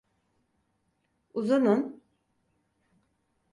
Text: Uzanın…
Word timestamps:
Uzanın… 1.33 2.01